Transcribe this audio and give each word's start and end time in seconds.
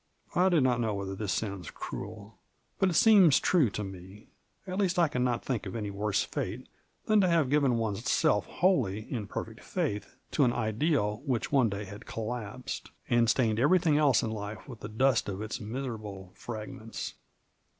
I 0.33 0.49
do 0.49 0.59
not 0.59 0.79
know 0.81 0.95
wbetber 0.95 1.15
tbis 1.17 1.29
sounds 1.29 1.69
crael, 1.69 2.33
but 2.79 2.89
it 2.89 2.95
seems 2.95 3.39
true 3.39 3.69
to 3.69 3.83
me; 3.83 4.29
at 4.65 4.79
least 4.79 4.97
I 4.97 5.07
can 5.07 5.23
not 5.23 5.45
tbink 5.45 5.67
of 5.67 5.75
any 5.75 5.91
worse 5.91 6.23
fate 6.23 6.67
tban 7.07 7.21
to 7.21 7.27
bave 7.27 7.51
given 7.51 7.73
one^s 7.73 8.07
self 8.07 8.47
wbolly 8.47 9.07
in 9.11 9.27
perfect 9.27 9.59
faitb 9.59 10.05
to 10.31 10.43
an 10.43 10.53
ideal 10.53 11.21
wbicb 11.29 11.45
one 11.51 11.69
day 11.69 11.85
bad 11.85 12.07
collapsed, 12.07 12.89
and 13.11 13.29
stained 13.29 13.59
everytbing 13.59 13.97
else 13.99 14.23
in 14.23 14.31
life 14.31 14.57
witb 14.65 14.77
tbe 14.79 14.97
dust 14.97 15.29
of 15.29 15.39
its 15.39 15.59
miserable 15.61 16.31
fragments." 16.33 17.13